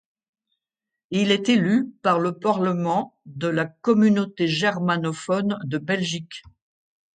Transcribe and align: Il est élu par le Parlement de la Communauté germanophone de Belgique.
Il 1.11 1.29
est 1.29 1.47
élu 1.49 1.91
par 2.01 2.19
le 2.19 2.31
Parlement 2.35 3.19
de 3.27 3.47
la 3.47 3.65
Communauté 3.67 4.47
germanophone 4.47 5.59
de 5.63 5.77
Belgique. 5.77 6.41